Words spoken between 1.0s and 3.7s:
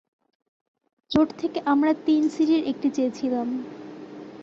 জোট থেকে আমরা তিন সিটির একটি চেয়েছিলাম।